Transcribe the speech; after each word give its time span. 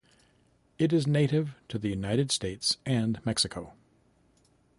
It 0.79 0.91
is 0.93 1.05
native 1.05 1.53
to 1.69 1.77
the 1.77 1.89
United 1.89 2.31
States 2.31 2.77
and 2.87 3.23
Mexico. 3.23 3.73